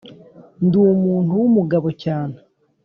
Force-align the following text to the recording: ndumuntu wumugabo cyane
ndumuntu 0.65 1.31
wumugabo 1.39 1.87
cyane 2.03 2.37